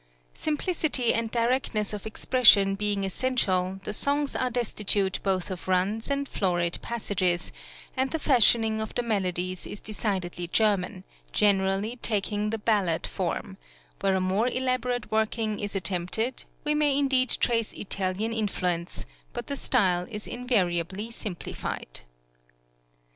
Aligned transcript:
Simplicity 0.33 1.13
and 1.13 1.29
directness 1.29 1.93
of 1.93 2.07
expression 2.07 2.73
being 2.73 3.03
essential, 3.03 3.79
the 3.83 3.93
songs 3.93 4.35
are 4.35 4.49
destitute 4.49 5.19
both 5.21 5.51
of 5.51 5.67
runs 5.67 6.09
and 6.09 6.27
florid 6.27 6.79
passages, 6.81 7.51
and 7.95 8.09
the 8.09 8.17
fashioning 8.17 8.81
of 8.81 8.95
the 8.95 9.03
melodies 9.03 9.67
is 9.67 9.79
decidedly 9.79 10.47
German, 10.47 11.03
generally 11.33 11.97
taking 11.97 12.49
the 12.49 12.57
ballad 12.57 13.05
form; 13.05 13.57
where 13.99 14.15
a 14.15 14.19
more 14.19 14.47
elaborate 14.47 15.11
working 15.11 15.59
is 15.59 15.75
attempted, 15.75 16.45
we 16.63 16.73
may 16.73 16.97
indeed 16.97 17.37
trace 17.39 17.71
Italian 17.71 18.33
influence, 18.33 19.05
but 19.33 19.45
the 19.45 19.55
style 19.55 20.07
is 20.09 20.25
invariably 20.25 21.11
simplified. 21.11 22.01